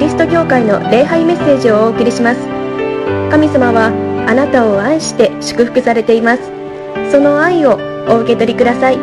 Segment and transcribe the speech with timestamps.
[0.00, 2.40] リスト教会の礼拝メッセージをお送りします。
[3.30, 3.88] 神様は
[4.26, 6.42] あなたを愛して祝福されています。
[7.12, 7.78] その愛を
[8.08, 8.96] お受け取りください。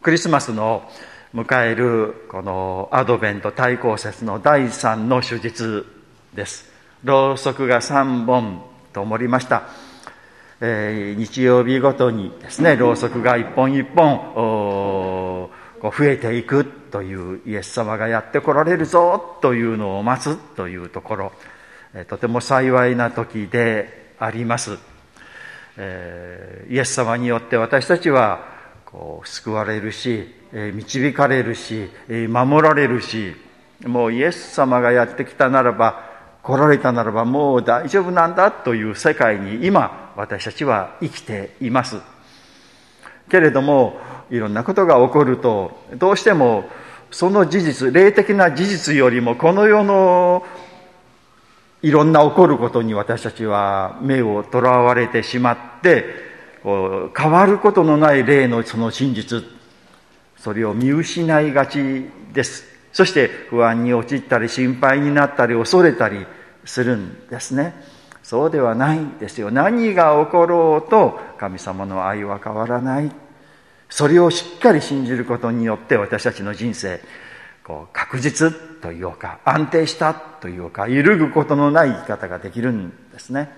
[0.00, 0.90] クリスマスの
[1.34, 5.84] 迎えるこのアドベント対抗節の第3の手術
[6.32, 6.72] です。
[7.04, 8.62] ろうそくが3本
[8.94, 9.64] 灯りました。
[10.66, 15.50] えー、日曜日ごとにですねろうそくが一本一本こ
[15.82, 21.32] う増えていくというイエス様がやってこられるぞというのを待つというところ、
[21.92, 24.78] えー、とても幸いな時であります、
[25.76, 28.48] えー、イエス様によって私たちは
[28.86, 33.34] こう救われるし、え導かれるし、え守られるし
[33.84, 36.13] もうイエス様がやってきたならば
[36.44, 41.96] 来られたならばもう大丈夫なんだという世界に今私たちは生きています。
[43.30, 43.98] けれども
[44.30, 46.68] いろんなことが起こるとどうしても
[47.10, 50.44] その事実霊的な事実よりもこの世の
[51.80, 56.04] いろんな起こることに私たちは目をとらわれてしまって
[56.62, 59.42] こう変わることのない霊のその真実
[60.36, 62.74] それを見失いがちです。
[62.94, 66.24] そして不安に陥ったり心配になったり恐れたり
[66.64, 67.74] するんですね。
[68.22, 69.50] そうではないですよ。
[69.50, 73.12] 何が起ころうと神様の愛は変わらない。
[73.90, 77.00] それをしっかり信じることによって私たちの人生
[77.62, 83.50] こう確実というか安定したというか揺るぐことのない生き方ができるんですね。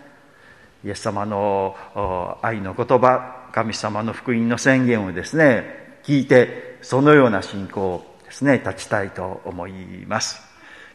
[0.84, 9.72] イエス様の愛の言葉神様の福音の宣言をですね聞いてそのような信仰をですね、立ちたいと思い
[10.06, 10.42] ます。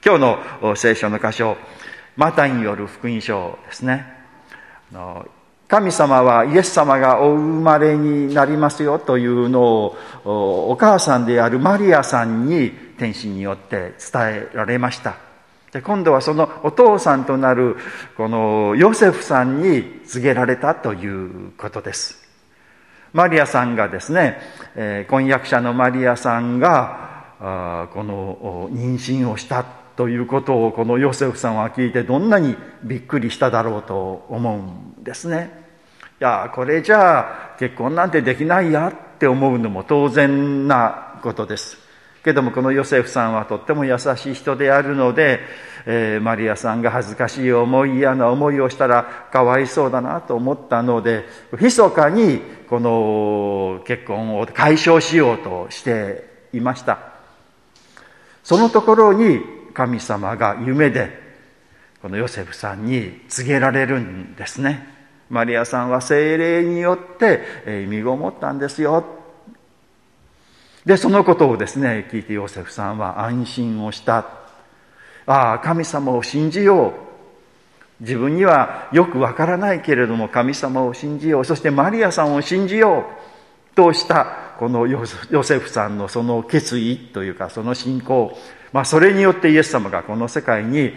[0.06, 1.56] 今日の聖書の箇所、
[2.18, 4.06] マタイによる福音書ですね。
[5.68, 9.96] 神様はイエス様がお生まれになりますよというのを
[10.70, 15.16] お母さんであるマリアさんに天使によって伝えられました。
[15.72, 17.78] で今度はそのお父さんとなる
[18.18, 22.28] このヨセフさんに告げられたということです。
[23.14, 24.40] マリアさんがですね、
[25.10, 29.66] 婚約者のマリアさんがこの妊娠をした
[30.02, 34.58] ということをこのヨセフさんは聞いてどんなにびっくりしただろうと思
[34.98, 35.52] うんですね。
[36.20, 41.78] いやこれじゃあ結婚なんてできないやって思うのも当然なことです。
[42.24, 45.40] けどもこのヨセフさんはとっても優しい人であるので、
[45.86, 51.26] えー、マリアさんが恥ずかしい思い嫌な思いをしたらかわいそうだなと思ったので
[51.60, 56.98] 密かにこの結婚を解消しようとしていました。
[58.44, 61.20] そのところに神様が夢で
[62.02, 64.88] このヨセフさんに告げられるんですね。
[65.30, 69.06] マリアさんは精霊によって身ごもったんですよ。
[70.86, 74.26] でそのことをですね聞いてヨセフさんは安心をした。
[75.26, 76.94] ああ神様を信じよう。
[78.02, 81.46] 自分にはよくわからないけれども神様を信じよう。
[81.46, 83.32] そしてマリアさんを信じよう。
[83.74, 88.38] としたこのヨセフさんのその決意というかその信仰、
[88.74, 90.94] まあ、それによってイエス様がこの世界に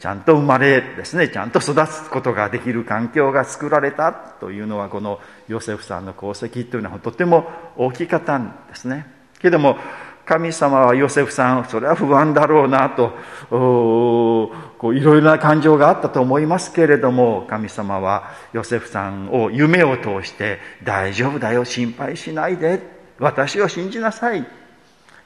[0.00, 9.06] ちゃんと生まれですねちゃんと育つことができる環境が作られたというのはこのヨセフさんの功績というのはとても大きかったんですね。
[9.40, 9.76] けども
[10.24, 13.12] 神様はヨセフさんそれは不安だろうなと
[13.50, 22.80] こういろいろな感情があったと思いますけれども神様はヨセフさんを夢を通して大丈夫だよ心配しないで
[23.18, 24.46] 私を信じなさい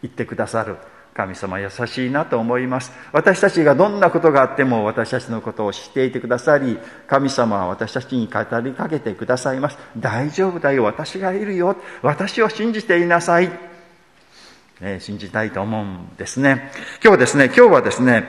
[0.02, 0.76] 言ってくださる。
[1.16, 2.92] 神様優しいなと思います。
[3.10, 9.78] 私たちがどんなことがあっても私たちのことを知っていてくださり神様は私たちに語りかけてくださいます。
[9.96, 10.84] 大丈夫だよ。
[10.84, 11.76] 私がいるよ。
[12.02, 13.50] 私を信じていなさい、
[14.82, 16.70] え、信じたいと思うんですね。
[17.02, 18.28] 今日ですね今日はですね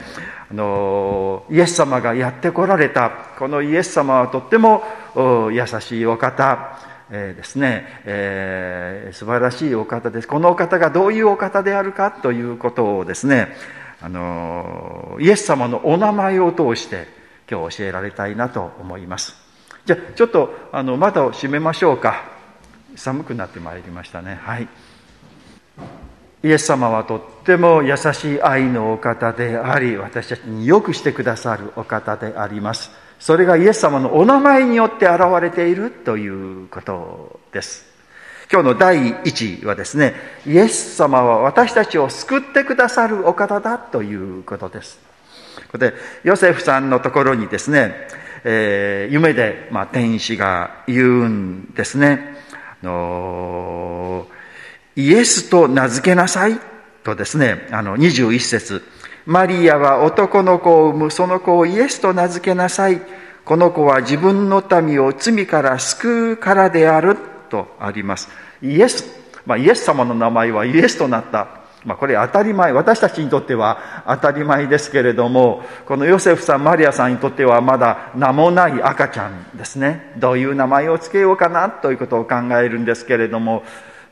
[0.49, 3.11] あのイエス様がやってこられた。
[3.37, 4.81] このイエス様はとっても
[5.51, 6.86] 優しいお方。
[7.09, 10.27] えー、ですね、えー、素晴らしいお方です。
[10.27, 13.55] このお方がどういうお方であるかということをですね、
[14.01, 17.07] あの、イエス様のお名前を通して
[17.49, 19.35] 今日教えられたいなと思います。
[19.85, 22.25] じゃあ、ちょっと、あの、窓を閉めましょうか。
[22.95, 24.39] 寒くなってまいりましたね。
[24.41, 24.67] はい。
[26.43, 32.91] イエス様はとっても優しい愛のお方であり、私たちによくしてくださるお方であります。
[33.19, 37.85] それがイエス様のお名前によって現れているということです。
[38.51, 40.13] 今日の第一はですね、
[40.45, 44.99] イエス様は私たちを救ってくださるお方だということです。
[45.77, 45.93] で、
[46.23, 48.07] ヨセフさんのところにですね、
[48.43, 52.37] えー、夢で、まあ、天使が言うんですね。
[52.81, 54.27] あの
[54.95, 56.59] イエスと名付けなさい
[57.03, 58.83] とですね、あの21節
[59.27, 63.01] マリアは男の子を産む、その子をイエスと名付けなさい。
[63.43, 67.17] この子は自分の民を罪から救うからである
[67.49, 68.29] とあります。
[68.61, 69.03] イエス、
[69.45, 71.49] まあ、イエス様の名前はイエスとなった。
[71.83, 80.13] まあ、これ当たり前、私たちにとっては当たり前ですけれども、このヨセフさん、マリアさんにとってはまだ名もない赤ちゃんですね。
[80.15, 83.63] どういう名前を付けようかなということを考えるんですけれども、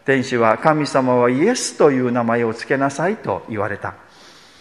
[0.03, 3.94] 天使は神様はイエスという名前を付けなさいと言われた。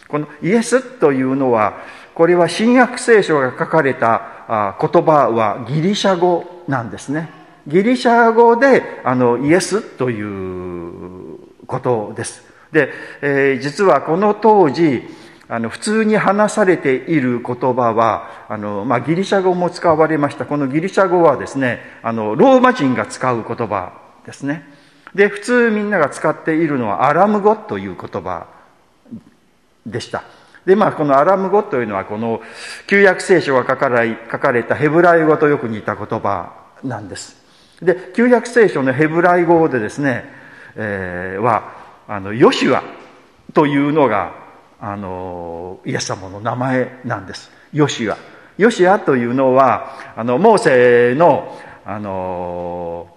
[0.09, 1.79] このイエスというのは、
[2.15, 7.31] これは新約聖書が書かれた言葉はギリシャ語なんですね。
[7.67, 12.45] ギリシャ語であのイエスということです。
[12.73, 12.91] で、
[13.23, 15.03] えー、実はこの当時、
[15.49, 23.93] あの普通に話されている言葉はあの、まあ、ギリシャ語も使われましたこのギリシャ語はですねあのローマ人が使う言葉
[24.25, 24.67] ですね
[25.15, 28.47] で普通みんなが使っているのはアラム語という言葉
[29.87, 30.25] でした。
[30.67, 32.41] で、まあ、このアラム語というのは、この
[32.87, 36.53] 旧約聖書が書かれ書かれたヘブライ語とよく似た言葉
[36.83, 37.37] なんです。
[37.83, 40.25] で、旧約聖書のヘブライ語でですね、
[40.77, 41.73] えー、は、
[42.09, 42.83] あの、ヨシュア
[43.53, 44.33] というのが、
[44.81, 47.51] あの、イエス様の名前なんです。
[47.73, 48.19] ヨシュア。
[48.57, 53.09] ヨシュアというのは、あの、モーセの、あの、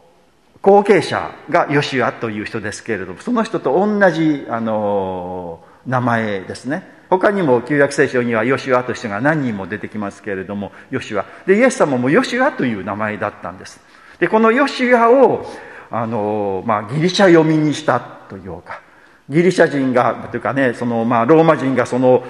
[0.61, 6.97] 後継者がヨシュアという人ですけれども、その人と同じ、あの、名前ですね。
[7.09, 11.25] 他にも旧約聖書にはヨシュアという人が何人も出てきますけれども、ヨシュア。
[11.45, 13.79] で、イエス様もヨシュアという名前だったんです。
[14.19, 15.45] で、このヨシュアを、
[15.89, 18.81] あの、まあ、ギリシャ読みにしたというか、
[19.29, 22.25] ギリシャ人が、というかね、その、まあ、ローマ人がその、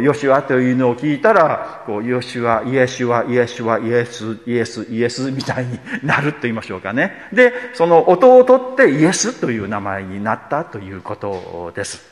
[0.00, 7.12] ヨシュアというのを聞いたら、こう、ヨシュア、イエシュア、イエシュア、イエス、イエス、イエスみたいになると言いましょうかね。
[7.32, 12.11] で、その音を取ってイエスという名前になったということです。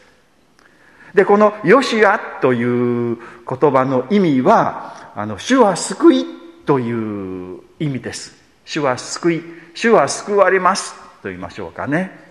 [1.14, 6.26] で、このヨシアという言葉の意味は、あの、主は救い
[6.66, 8.34] という意味です。
[8.64, 9.42] 主は救い、
[9.74, 12.30] 主は救われますと言いましょうかね。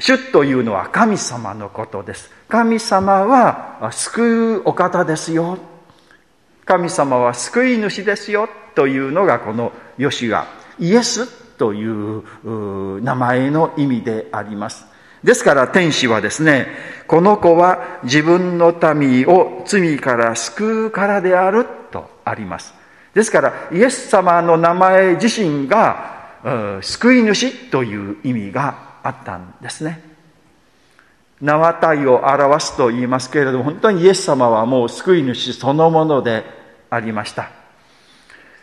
[0.00, 2.30] 主というのは神様のことです。
[2.48, 5.58] 神様は救うお方ですよ。
[6.64, 10.46] 神様は救い主ですよというのがこのヨシア、
[10.78, 11.26] イエス
[11.58, 14.86] という名前の意味であります。
[15.24, 16.68] ですから天使はですね、
[17.06, 22.74] この子は自分の民を罪から救うからであるとあります。
[23.14, 30.02] ですからイエス様の名前自身が救い主という意味があったんですね。
[31.40, 36.44] 名は体を表すと言いますけれども、本当にイエス様はもう救い主そのもので
[36.90, 37.63] ありました。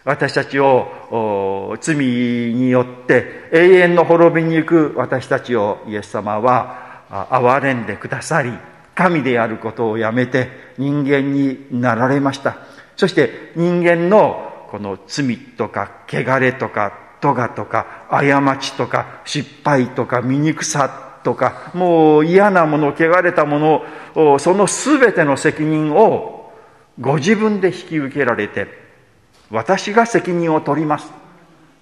[0.04, 8.52] 私たちを罪によって永遠の滅びに行く私たちをイエス様は憐れんでくださり、
[8.96, 12.58] 神であることをやめて人間になられました。
[12.96, 23.84] そして人間のこの罪とか汚れとか咎とか過ちとか失敗とか醜さとかもう嫌なもの汚れたも
[24.16, 26.52] のその全ての責任を
[27.00, 28.81] ご自分で引き受けられて
[29.52, 31.12] 私が責任を取ります。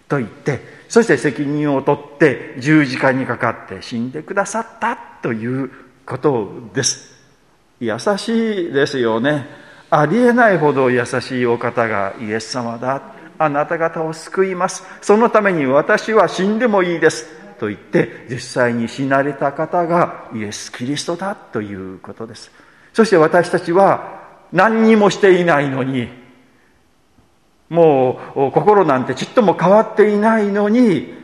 [0.07, 5.71] と言ってそして責任を取って十字架にかかって死んでくださったという
[6.05, 7.13] ことです。
[7.79, 9.47] 優しいですよね。
[9.91, 13.01] ありえないほど優しいお方がイエス様だ。
[13.37, 14.83] あなた方を救います。
[15.01, 17.27] そのために私は死んでもいいです。
[17.59, 22.51] と言って実際に死なれた方がイエス・キリストだということです。
[22.93, 26.09] そして私たちは何にもしていないのに
[27.69, 31.17] もう心なんてちっとも変わっていないのに、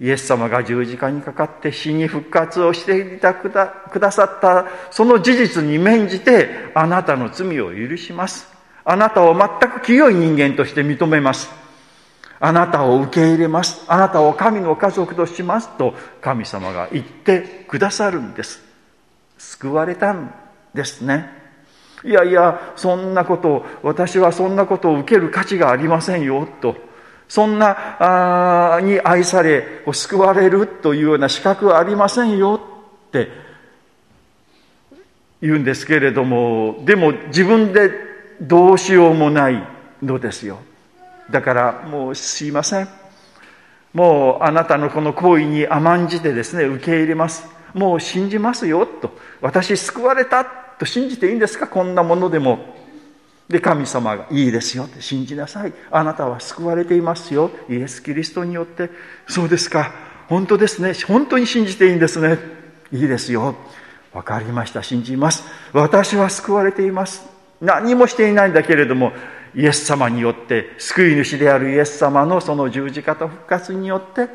[0.00, 8.48] イエス様が十字架にかかって死に復活をしていたくだくださったその事実に免じてあなたの罪を許します。
[8.82, 11.50] あなたを全く清い人間として認めます。
[12.42, 13.84] あなたを受け入れます。
[13.88, 18.62] あなたを神の家族としますと神様が言ってくださるんです。
[19.36, 20.34] 救われたん
[20.72, 21.39] ですね。
[22.04, 26.76] いやいや、そんなことを、私はそんなことを受ける価値がありませんよ、と。
[27.28, 27.76] そんな、
[28.76, 32.60] あに愛され、救われるというような資格はありませんよ、
[33.08, 33.28] って
[35.42, 37.90] 言うんですけれども、でも自分で
[38.40, 39.62] どうしようもない
[40.02, 40.58] のですよ。
[41.30, 42.88] だからもうすいません。
[43.92, 47.46] もうあなたのこの行為に甘んじてですね、受け入れます。
[47.74, 49.16] もう信じますよ、と。
[49.40, 50.44] 私救われた
[50.80, 51.68] と信じていいんですか？
[51.68, 52.58] こんなものでも。
[53.48, 55.72] で、神様がいいですよって信じなさい。
[55.90, 57.50] あなたは救われていますよ。
[57.68, 58.90] イエス・キリストによって。
[59.28, 59.92] そうですか。
[60.28, 60.94] 本当ですね。
[61.06, 62.38] 本当に信じていいんですね。
[62.92, 63.56] いいですよ。
[64.12, 64.82] わかりました。
[64.82, 65.44] 信じます。
[65.72, 67.28] 私は救われています。
[67.60, 69.12] 何もしていないんだけれども、
[69.54, 74.28] イエス様によって、救い主であるイエス様のその十字架と復活によって、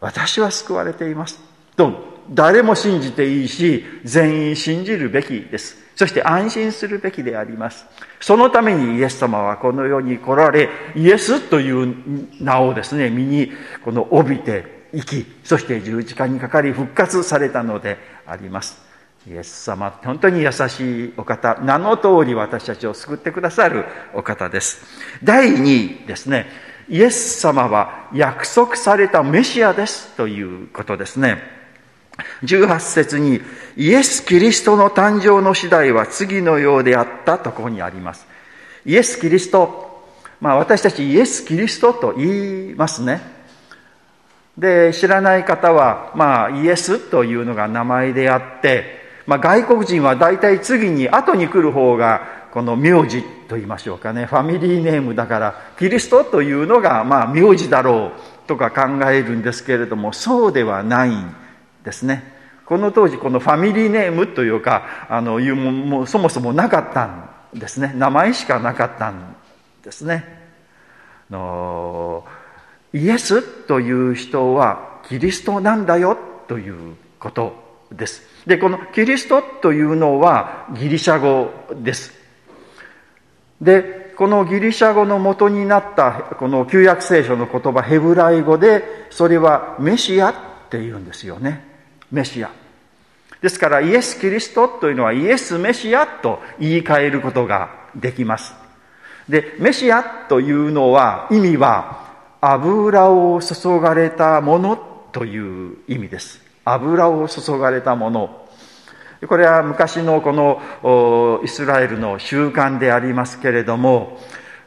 [0.00, 1.40] 私は救われています。
[1.76, 5.76] と、誰も信じていいし、全員信じるべきです。
[5.96, 7.84] そして安心するべきであります。
[8.20, 11.94] そのためにイエス様はこの世に来られ、イエスという
[12.42, 13.52] 名をですね、身に
[13.84, 18.80] この帯びて生き、そして十字架にかかり復活されたのであります。
[19.28, 23.84] イエス様って、本当に優しいお方、名の通り私たちを救ってくださる
[24.14, 24.82] お方です。
[25.22, 26.46] 第2位ですね、
[26.88, 31.59] イエス様は約束されたメシアですということですね。
[32.44, 33.40] 18節に
[33.76, 38.26] イエス・キリストの誕生の次第は次のようであったとここにあります。
[38.84, 40.04] イエス・キリスト、
[40.40, 43.20] まあ私たちイエス・キリストと言いますね。
[44.56, 61.34] で、知らない方は、まあイエスというのが名前であって、まあ、外国人は大体次に後に来る方がこの名字と言いましょうかねファミリーネームだからキリストというのがまあ名字だろうとか考えるんですけれどもそうではないん
[61.84, 69.36] ですねこの当時このファミリーネームというかあのいうももそもそもなかったんですね名前しかなかったん
[69.82, 70.24] ですね
[71.30, 72.24] の
[72.92, 76.16] イエスという人はキリストなんだよ
[76.48, 82.12] ということですで、このキリストというのはギリシャ語です。
[83.60, 90.34] で、このギリシャ語の元になったこの旧約聖書の言葉ヘブライ語でそれはメシアっ
[90.70, 91.69] て言うんですよね。
[92.10, 92.50] メシア。
[93.40, 98.54] ですからイエス・キリストというのはイエス・メシアと言い換えることができます。
[99.28, 104.76] で、メシアというのは意味は油を注がれたもの
[105.12, 106.50] という意味です。
[106.64, 108.46] 油を注がれたもの
[109.26, 114.18] これは昔のこのイスラエルの習慣でありますけれども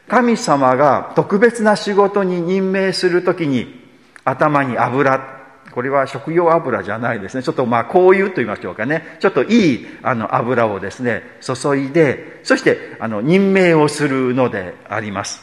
[0.06, 3.82] 神様が特別な仕事に任命するときに
[4.24, 5.33] 頭に油
[5.74, 7.42] これは食用油じゃないですね。
[7.42, 9.16] ちょっとまあ香油と言いましょうかね。
[9.18, 15.42] ちょっといいあの油をですね、注いで、そしてあの任命をするのであります。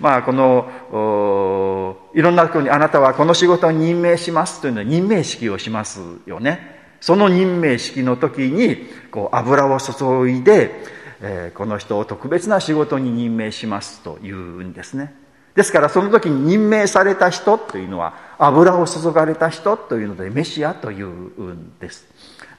[0.00, 0.70] まあ、この、
[2.14, 6.76] いろんな人にあなたはこの仕事に任命しますというのは任命式をしますよね。
[7.00, 10.70] その任命式の時に、こう、油を注いで、
[11.20, 15.14] えー、この人を特別な仕事に任命しますというんですね。
[15.56, 22.06] ですからその時に任命された人というのは油を注がれた人というのでメシアというんです。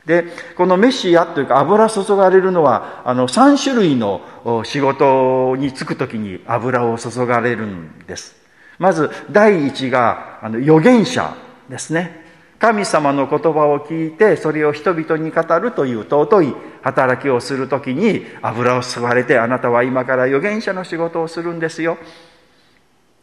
[0.08, 0.24] で、
[0.56, 4.22] このメシアというか油注がれるのは、あの、3種類の
[4.64, 8.38] 仕事に就くときに油を注がれるんです。
[8.80, 11.36] まず、第一が、あの、預言者
[11.68, 12.26] ですね。
[12.58, 21.98] 神様の言葉を聞いて、それを人々に語るという尊い働きをするときに、油を吸われて、あなたは今から預言者の仕事をするんですよ。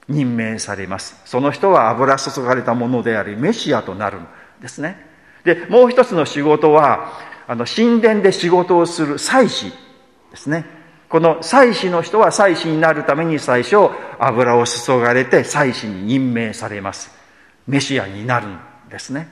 [0.08, 1.20] 任命されます。
[1.25, 4.26] その人は油注がれたものであり、メシアとなるん
[4.61, 5.06] ですね。
[5.44, 7.12] で、もう一つの仕事は、
[7.46, 9.73] あの、神殿で仕事をする祭司
[10.30, 10.64] ですね。
[11.08, 17.11] この祭司の人は祭司になるために最初、油を注がれて祭司に任命されます。
[17.66, 18.58] メシアになるん
[18.90, 19.28] ですね。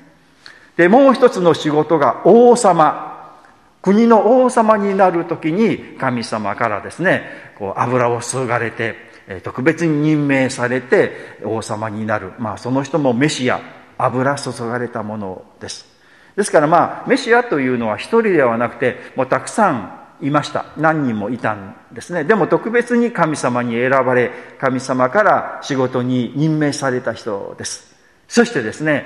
[0.77, 3.11] で、もう一つの仕事が王様。
[3.83, 7.25] 国の王様になるときに神様からですね、
[7.59, 9.12] こう油を注がれて、
[9.43, 12.33] 特別に任命されて王様になる。
[12.39, 13.61] まあその人もメシア、
[13.99, 15.87] 油注がれたものです。
[16.37, 20.67] ですからまあ、メシアというのは一人ではなくて、もうたくさんいました。
[20.77, 22.25] 何人もいたんですね。
[22.25, 27.92] でも特別に神様に選ばれ、神様から仕事に任命された人です。
[28.33, 29.05] そしてですね、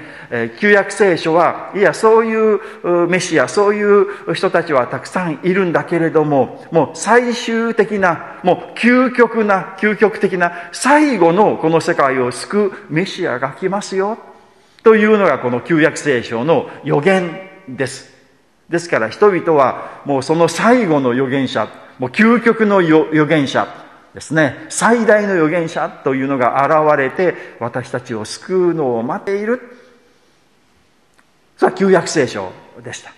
[0.61, 14.17] 旧約聖書は、いや、そういうメシア、そういう人たちはたくさんいるんだけれども、もう最終的な、もう究極な、究極的な、最後のこの世界を救うメシアが来ますよ。
[14.85, 17.37] というのがこの旧約聖書の予言
[17.69, 18.15] です。
[18.69, 21.69] ですから人々はもうその最後の預言者、
[21.99, 23.86] もう究極の預言者
[24.17, 29.61] ですね、最大の預言者というのが現れて私たちを救うのを待っている。
[31.59, 32.51] それは旧約聖書
[32.83, 33.13] でした。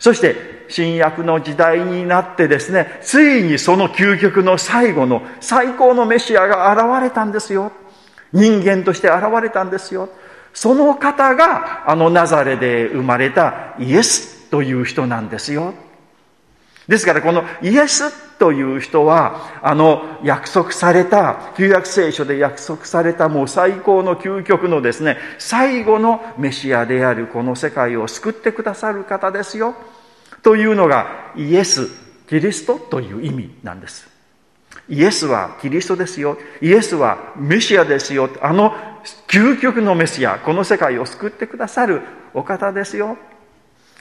[0.00, 7.70] そして新約の時代になってですね、ついにその究極の最後の最高のメシアが現れたんですよ。
[8.32, 10.08] 人間として現れたんですよ。
[10.52, 15.72] その方があのナザレで生まれたイエスという人なんですよ。
[16.88, 29.74] ですからこのイエスという人は、あの約束された、旧約聖書で約束されたもう最高の究極のですね、最後のメシアであるこの世界を救ってくださる方ですよ。
[30.42, 31.88] というのがイエス、
[32.28, 34.08] キリストという意味なんです。
[34.88, 36.38] イエスはキリストですよ。
[36.60, 38.30] イエスはメシアですよ。
[38.40, 38.74] あの
[39.28, 42.02] 究極のメシア、この世界を救ってくださる
[42.34, 43.16] お方ですよ。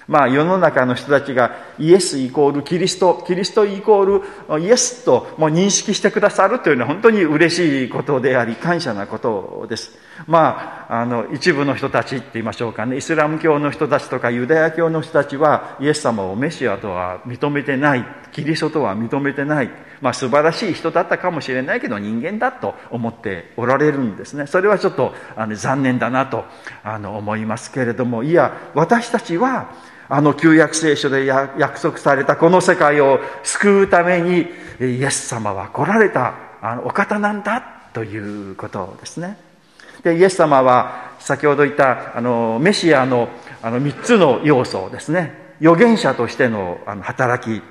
[0.08, 9.98] まあ世の中の人たちがイエスイコールキリスト、キリストイコールイエスともう認識してくださるというのは本当に嬉しいことであり感謝なことです。
[10.28, 19.70] まあ、あの一部の人たちって言いましょうかね、イスラム教の人たちとかユダヤ教の人たちはイエス様をメシアとは認めてない、キリストとは認めてない、
[20.02, 24.48] まあ素晴らしい人だったかもしれないけど人間だと思っておられるんですね。
[24.48, 26.46] それはちょっとあの残念だなと
[26.84, 29.74] あの思いますけれども、いや、私たちは
[30.08, 34.48] あの旧約聖書で約束されたこの世界を救うために
[34.80, 36.46] イエス様は来られた。
[36.66, 37.62] あのお方なんだ
[37.94, 39.38] ということですね。
[40.04, 43.30] でイエス様は先ほど言ったあのメシアの
[43.62, 45.46] あの3つの要素ですね。
[45.62, 47.62] 預言者としてのあの働き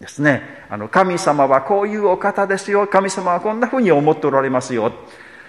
[0.00, 0.42] ですね。
[0.70, 2.86] あの神様はこういうお方ですよ。
[2.86, 4.92] 神様はこんなふうに思っておられますよ。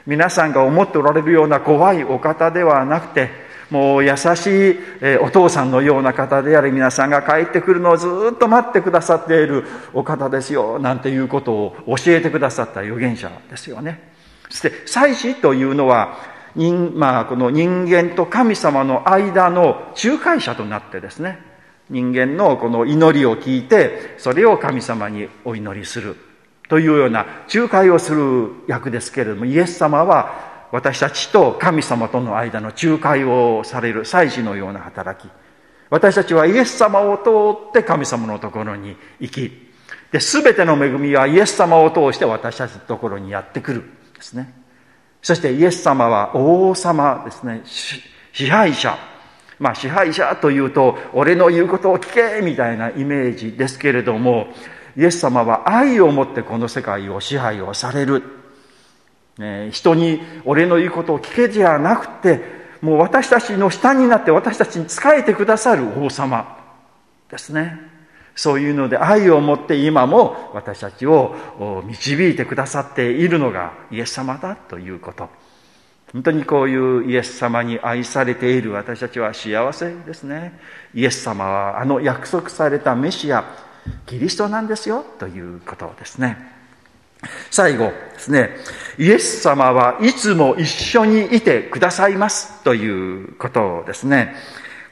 [0.05, 3.29] 皆さんが思っておられるような怖いお方ではなくて
[3.69, 4.79] もう優しい、
[5.21, 14.09] お父さんのような方であり皆さんが帰ってくるのをずっと待ってくださっているお方ですよなんていうことを教えてくださった預言者ですよね。
[14.49, 16.17] そして祭司というのは
[16.55, 21.39] 人,、まあ、この人間と神様の間の仲介者となってですね
[21.89, 26.15] 人間のこの祈りを聞いてそれを神様にお祈りする
[26.69, 35.31] というような仲介をする役ですけれどもイエス様は私たちと神様との間の仲介をされる祭司のような働き。
[35.89, 39.69] 私たちはイエス様を通って神様のところに行き
[40.11, 43.83] で全ての恵みはイエス様を通して私たちのところにやってくる
[44.15, 44.53] ですね。
[45.21, 47.61] そしてイエス様は王様ですね。
[47.65, 48.97] 支配者。
[49.59, 54.47] まあ支配者というと俺の言うことを聞けみたいなイメージですけれども
[54.95, 58.38] イエス様は愛を持ってこの世界を支配をされる。
[59.39, 62.41] ね、人に俺の言うことを聞けじゃなくて、
[62.81, 66.57] もう私たちの下になって私たちに仕えてくださる王様
[67.31, 67.79] ですね。
[68.35, 71.35] そういうので愛を持って今も私たちを
[71.85, 75.29] 導いてくださっているのがイエス様だということ。
[76.11, 80.59] 本当にこういうイエス様に愛されている私たちは幸せですね。
[80.93, 83.45] イエス様はあの約束されたメシア、
[84.05, 86.58] キリストなんですよということですね。
[87.51, 88.49] 最後ですね、
[88.97, 94.35] イエス様はいつも一緒にいてくださいますということですね。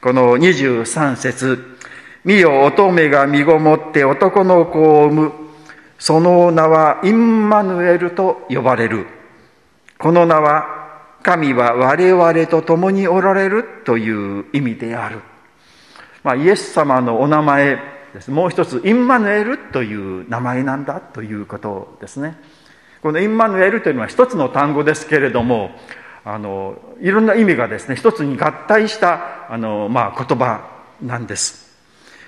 [0.00, 1.76] この23節
[2.24, 5.32] 見よ乙女が身ごもって男の子を産む。
[5.98, 9.06] その名はインマヌエルと呼ばれる。
[9.98, 10.78] この名は
[11.22, 15.20] 神は我々と共におられるという意味である。
[16.22, 17.78] まあ、イエス様のお名前
[18.28, 22.36] もう一つインマヌエルという名前なんだということですね。
[23.02, 25.70] このインマヌエルというのは一つの単語ですけれども
[26.24, 30.68] あのいろんな意味がですね一つに合体したあの、まあ、言葉
[31.00, 31.68] なんです。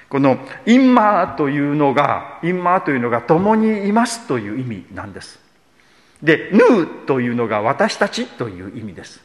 [0.08, 5.38] このインマーというのがインマーというのが共にいますという意味なんです。
[6.22, 9.20] でヌーというのが私たちという意味です。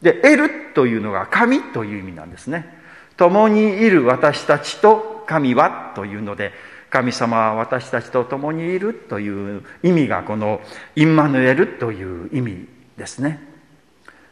[0.00, 2.80] でエルというのが神という意味なんですね。
[3.16, 6.52] 共にいる私たちと神はというので
[6.90, 10.60] 神様は私たちと共にいるという意味がこの
[10.94, 13.52] インマヌエルという意味ですね。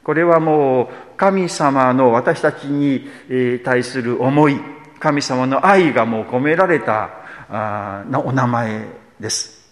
[0.02, 3.08] これはもう神様の私たちに
[3.64, 4.58] 対する思い
[4.98, 7.10] 神様の愛がもう込められた
[7.48, 8.86] あお名前
[9.18, 9.68] です、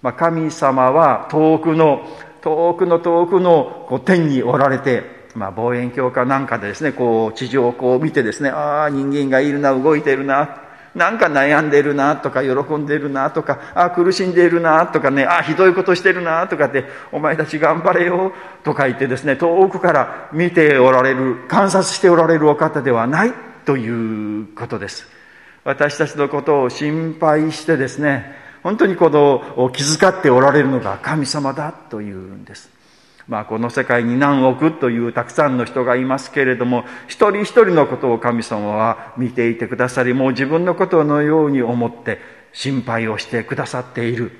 [0.00, 2.06] まあ、神様は遠くの
[2.40, 10.62] 遠くの遠くのこう天におられてまあ、望遠鏡かなんかでですね、こう、地上をこう見てですね、ああ、人間がいるな、動いてるな、
[10.94, 23.32] なんか悩んでるな、とか、喜んでるな、とか、ああ、苦しんでいるな、とかね、ああ、ひどいことしてるな、とかって、お前たち頑張れよ、とか言ってですね、遠くから見ておられる、観察しておられるお方ではない
[23.64, 25.06] ということです。
[25.64, 32.81] 私たちのことを心配してですね、本当にこの気遣っておられるのが神様だというんです。
[33.28, 42.20] まあ、この世界に何億というたくさんの人がいますけれども、一人一人のことを神様は見ていてくださり、もう自分のことのように思って
[42.52, 44.32] 心配をしてくださっている。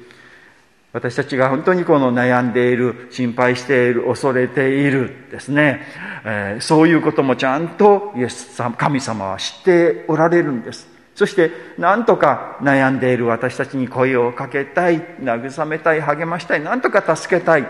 [0.93, 5.81] 私たちが本当にこの悩んでいる、心配している、恐れているですね、
[6.25, 10.93] えー、そういうこともちゃんとイエス様、神様は知っておられるんです。
[11.15, 17.67] そして何とか悩んでいる私たちに声をかけたい慰めたい励ましたい何とか助けたい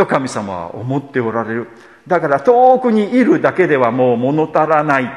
[0.00, 1.68] と神様は思っておられる。
[2.06, 5.10] だから遠くにいるだけではもう物足らない。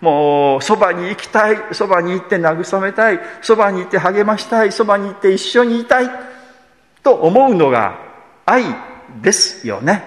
[0.00, 1.56] もうそばに行きたい。
[1.72, 3.20] そばに行って慰めたい。
[3.40, 4.72] そばに行って励ましたい。
[4.72, 6.10] そばに行って一緒にいたい。
[7.02, 7.98] と思うのが
[8.44, 8.64] 愛
[9.22, 10.04] ですよね。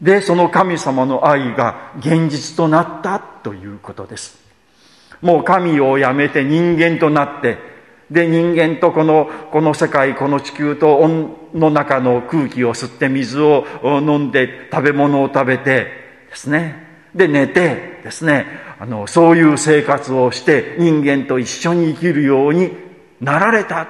[0.00, 4.38] でその神様の愛が現実となったということです。
[5.22, 7.75] もう神をやめて人間となって
[8.10, 11.06] で人間とこのこの世界この地球と
[11.54, 15.86] の中の空気を吸って水を飲んで食べ物を食べて
[16.30, 16.86] ですね。
[17.14, 18.46] で寝てですね。
[18.78, 22.70] あのそういう生活をして人間と一緒に生きるように
[23.20, 23.88] なられた。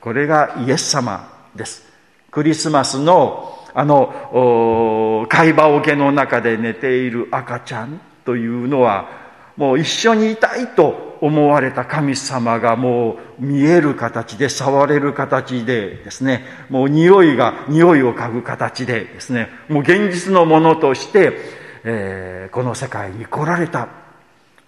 [0.00, 1.84] これがイエス様です。
[2.30, 9.25] クリスマスのあの貝羽桶の中で寝ている赤ちゃんというのは
[9.56, 16.44] もう一緒にいたいと思われた神様がもう見える形で触れる形でですね。
[16.68, 19.48] もう匂いが匂いを嗅ぐ形でですね。
[19.68, 23.88] もう現実のものとしてえー、この世界に来られた。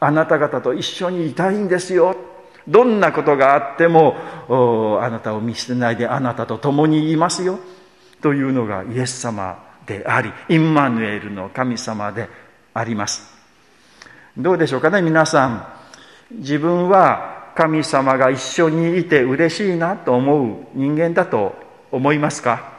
[0.00, 2.16] あなた方と一緒にいたいんですよ。
[2.68, 4.14] どんなことがあっても
[5.02, 7.58] あなたを見捨てないであなたと共にいますよ。
[8.22, 12.28] というのがイエス様でありインマヌエルの神様で
[12.72, 13.37] あります。
[14.38, 15.66] どうでしょうかね皆さん。
[16.30, 21.56] 自分は神様が一緒にいて嬉しいなと思う人間だと
[21.90, 22.72] 思いますか？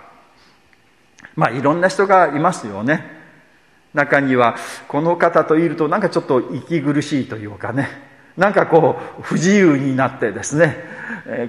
[1.36, 3.04] まあいろんな人がいますよね。
[3.94, 4.56] 中には
[4.88, 7.90] この方といるとなんかちょっと息苦しいというかね。
[8.38, 10.78] なんかこう不自由になってですね。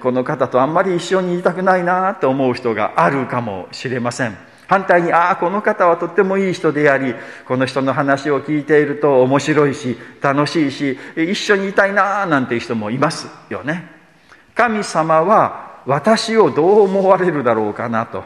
[0.02, 4.36] この方とあんまり一緒にいたくないなと思う人があるかもしれません。
[4.70, 7.16] 反対にああこの方はとってもいい人であり
[7.48, 13.90] この人の話を聞いていると面白いし楽しいし一緒にいたいななんていう人もいますよね。
[14.54, 18.22] 神様は私をどう思われるだろうかなと。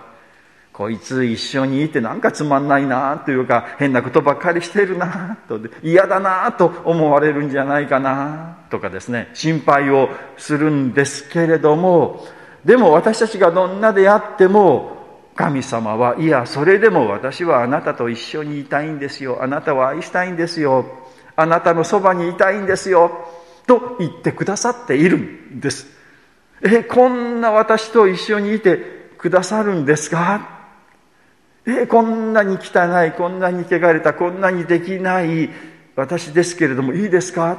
[0.71, 9.31] こいつ一緒にいてなんかつまんないなというか変なことばっかりしてるなと嫌だなと思われるんじゃないかなとかですね。
[9.33, 12.27] 心配をするんですけれども
[12.67, 14.94] でも私たちがどんなであっても
[15.35, 19.42] 神様はいやそれでも私はあなたと一緒にいたいんですよ。
[19.42, 20.87] あなたを愛したいんですよ。
[21.37, 23.29] あなたのそばにいたいんですよ。
[23.66, 25.88] と言ってくださっているんです。
[26.62, 30.49] えこんな私と一緒にいてくださるんですか？
[31.66, 35.51] えこんなに汚いこんなに汚れたこんなにできない
[35.97, 37.59] 私ですけれどもいいですか？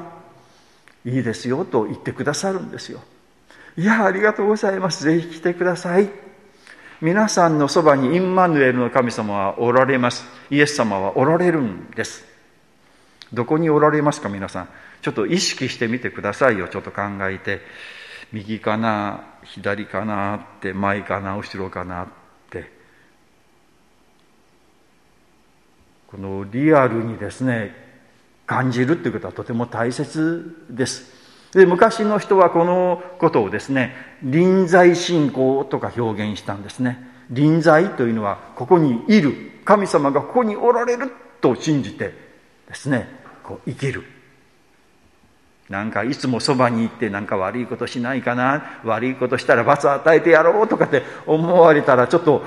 [1.04, 3.02] いいですよと言ってくださるんですよ。
[3.78, 5.04] いやありがとうございます。
[5.04, 6.10] ぜひ来てください。
[7.02, 10.26] 皆さんのそばにインマヌエルの神様はおられます。
[10.50, 12.24] イエス様はおられるんです。
[13.34, 14.70] どこにおられますか皆さん。
[15.02, 16.70] ちょっと意識してみてくださいよ。
[16.70, 17.62] ちょっと考えて。
[18.32, 22.08] 右かな左かなって前かな後ろかなっ
[22.50, 22.72] て。
[26.08, 27.76] このリアルにですね
[28.46, 31.15] 感じるっていうことはとても大切です。
[31.56, 37.00] で昔の人はこのことをですね臨在信仰とか表現したんですね。
[37.32, 42.14] 臨在というのはここにいる神様がここにおられると信じて
[42.68, 43.08] ですね
[43.42, 44.04] こう生きる。
[45.70, 52.44] なんかいつもそばに行ってなんか悪いことしないかな悪いことしたら罰与えてやろうとかって思われたらちょっと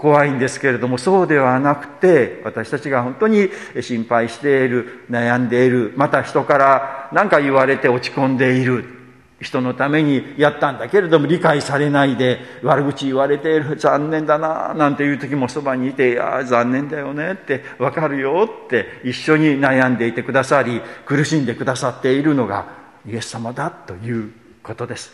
[0.00, 3.50] 怖いんですけれどもそうではなくて私たちが本当に
[3.80, 8.95] 心配している悩んでいるまた人から何か言われて落ち込んでいる
[9.40, 22.64] 人のためにやったんだけれども理解されないで悪口言われて残念だななんていう時もそばにいて「いや残念だよね」って「分かるよ」って一緒に悩んでいてくださり苦しんでくださっているのが
[23.06, 24.30] イエス様だという
[24.62, 25.12] ことです。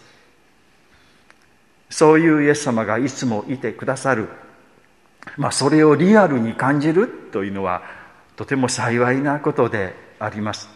[1.91, 4.29] そういうイエス様がいつもいてくださる。
[5.37, 7.83] まあそれをリアルに感じるというのは
[8.37, 10.69] とても幸いなことであります。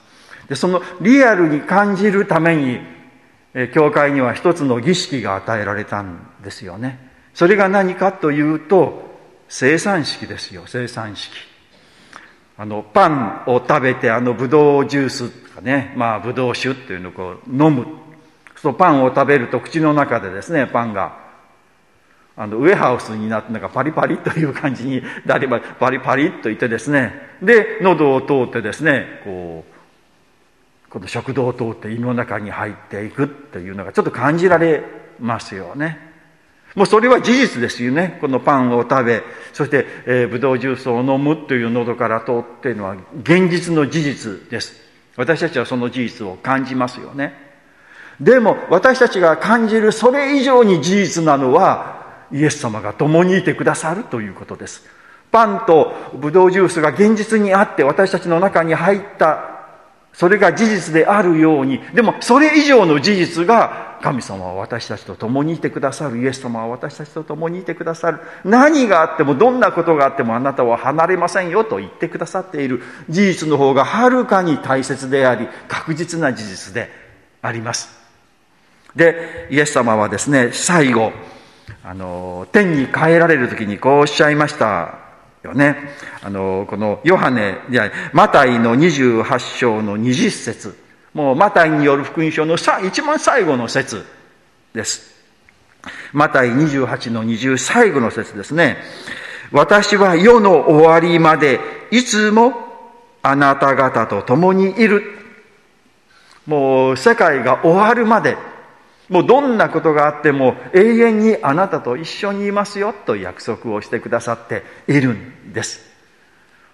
[0.49, 2.96] でそのリアルに感じるために
[3.73, 7.11] 教会には一つの儀式が与えられたんですよね。
[7.33, 9.07] それが何かというと、
[9.49, 11.33] 生産式ですよ、生産式。
[12.59, 17.87] あの、パンを食べて、あの、ブドウジュースとかね、まあ、ブドウ酒っていうのをこう、飲む。
[18.57, 21.19] そうパンを食べると口の中でですね、パンが、
[22.37, 29.76] あの、ウエハウスになって、なんかパリパリという感じになれば、パリパリっといてですね、で、喉を通ってですね、こう、
[30.89, 34.85] この食道を通って胃の中に入っていくというのがちょっと感じられ
[35.21, 36.07] ますよね。
[36.75, 38.19] もうそれは事実ですよね。
[38.21, 39.23] このパンを食べ、
[39.55, 44.75] そして、えー、ブドウジュースを飲むという喉から通っているのは現実の事実です。
[45.17, 47.33] 私たちはその事実を感じますよね。
[48.21, 54.87] でも私たちが感じるそれ以上に事実なのはイエス様が共にいてくださるということです。
[55.33, 59.56] パンとブドウジュースが現実にあって私たちの中に入った
[60.17, 68.21] それが事実であるように、でもそれ以上の事実が、神様は私たちと共にいてくださる、イエス様は私たちと共にいてくださる。
[68.43, 76.91] 何があっても、どんなことがあってもあなたは離れませんよと言ってくださっている事実の方がはるかに大切であり、確実な事実で
[77.43, 77.91] あります。
[78.95, 81.13] で、イエス様はですね、最後、
[81.85, 85.06] あの、天に帰られる時にこうおっしゃいました。
[85.47, 85.77] よね。
[86.23, 94.05] あの、このヨハネ、いや、マタイの28章の20節もうマタイによる福音書のさ一番最後の説
[94.75, 95.17] です。
[96.13, 98.77] マタイ28の20最後の説ですね。
[99.51, 101.59] 私は世の終わりまで
[101.91, 102.53] いつも
[103.23, 105.05] あなた方と共にいる。
[106.47, 108.37] もう世界が終わるまで
[109.09, 115.87] もうどんなことがあっても永遠にあなたと一緒にいますよと約束をしてくださっているんです。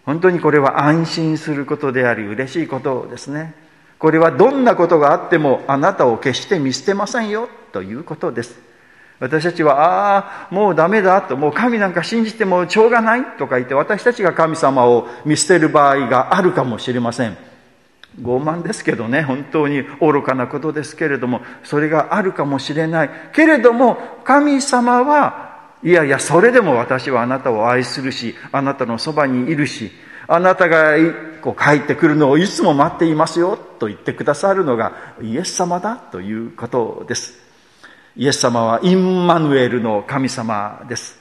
[0.05, 3.55] 本当にこれは安心することであり嬉しいことですね。
[3.99, 8.59] これはどんなことがあってもあなたを決して見捨てませんよということです。
[9.21, 17.37] 私たちは、ああ、もうダメだと、もう神なんか信じてもしょうがないとか言って私たちが神様を見捨てる場合があるかもしれません。
[18.21, 23.11] 傲慢ですけどね、本当に愚かなことですけれども、それがあるかもしれない。
[23.33, 29.91] けれども、神様は、いやいや、それでも私はあなたを愛するし、あなたのそばにいるし、
[30.29, 30.95] あなたが
[31.41, 37.35] こう帰ってくるのをいつも待っていますよ、と言ってくださるのがイエス様だということです。
[38.17, 41.19] イエス様はインマヌエルの神様です。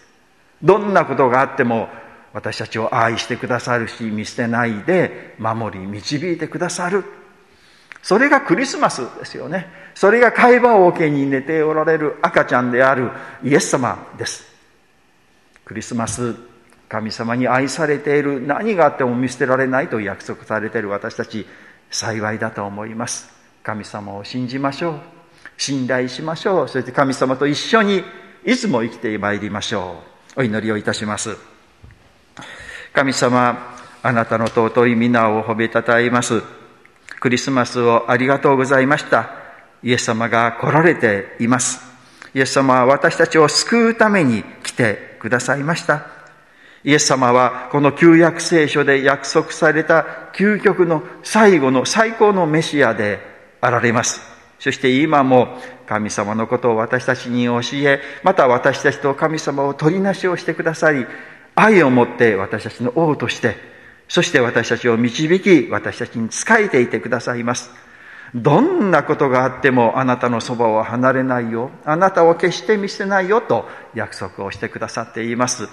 [0.61, 1.87] どんなことがあっても
[2.33, 7.03] 私たちを愛してくださるし見捨てないで守り導いてくださる。
[8.01, 9.67] それがクリスマスですよね。
[9.93, 13.11] それが会話を桶に寝ておられる赤ちゃんである
[13.43, 14.45] イエス様です。
[15.65, 16.35] クリスマス
[16.89, 18.41] 神様に愛されている。
[18.45, 20.89] 何があっても見捨てられないと約束されている。
[20.89, 21.45] 私たち
[21.89, 23.29] 幸いだと思います。
[23.63, 24.99] 神様を信じましょう。
[25.57, 26.67] 信頼しましょう。
[26.67, 28.03] そして神様と一緒に
[28.43, 30.01] いつも生きてまいりましょ
[30.35, 30.41] う。
[30.41, 31.50] お祈りをいたします。
[32.93, 36.43] 神様、あなたの尊い皆を褒めたたえます。
[37.21, 39.29] クリスマスをありがとうございました。
[39.81, 41.79] イエス様が来られています。
[42.33, 46.05] イエス様は私たちを救うために来てくださいました。
[46.83, 53.19] イエス様はこの旧約聖書で約束された究極の最後の最高のメシアで
[53.61, 54.19] あられます。
[54.59, 61.05] そして今も神様のことを私たちに教え、また私たちと神様を取りなしをしてくださり、
[61.61, 63.55] 愛を持って私たちの王として、
[64.07, 67.69] そして私たちを導き、私たちに仕えていてくださいます。
[68.33, 75.69] どんなことがあってもあなたのそばを離れないよ、あなたを決して見せないよと約束をしてくださっています。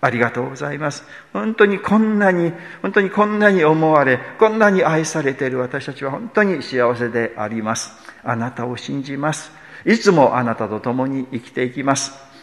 [0.00, 1.02] ありがとうございます。
[1.32, 7.90] 本当にこんなに、本当にこんなに思われ、こんなに愛されている私たちは本当に幸せであります。
[8.22, 9.50] あなたを信じます。
[9.84, 12.33] いつもあなたと共に生きていきます。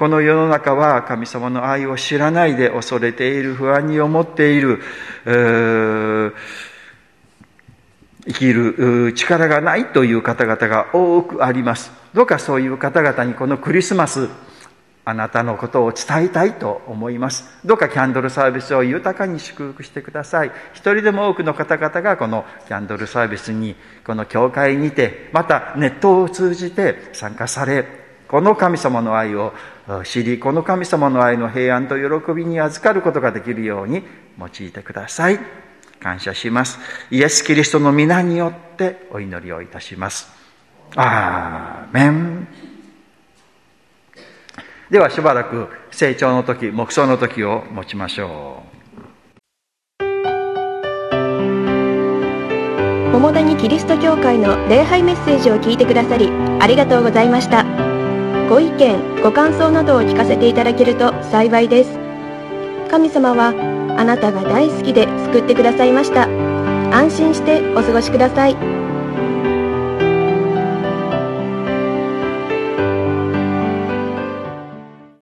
[0.00, 4.80] この世の中は神様の愛を知らないで恐れている、不安に思っている、
[5.26, 6.32] 生
[8.32, 11.92] きる力がないという方々が多くあります。
[12.14, 14.30] どうかそういう方々にこのクリスマス、
[15.04, 17.44] あなたのことを伝えたいと思います。
[17.66, 20.52] どうかキャンドルサービスを豊かに祝福してください。
[20.72, 27.99] 一人でも多くの方々がこのキャンドルサービスに、この教会にて、またネットを通じて参加され、
[28.30, 29.52] この神様の愛を
[30.04, 34.04] 知り、この神様の愛の平安と喜びに預かることができるように
[34.38, 35.40] 用いてください。
[35.98, 36.78] 感謝します。
[37.10, 40.30] イエス・キリストの皆によってお祈りをいたします。
[40.94, 42.46] アーメン。
[44.90, 48.70] ではしばらく成長の時、黙想の時を持ちましょう。
[53.12, 57.89] 桃谷キリスト教会の礼拝メッセージを聞いてくださりありがとうございました。
[58.50, 61.96] ご意見、ご感想などを聞かせていただけると幸いです。
[62.90, 63.54] 神様は
[63.96, 66.24] あなたが大好きで救ってくださいました。
[66.92, 68.79] 安心してお過ごしください。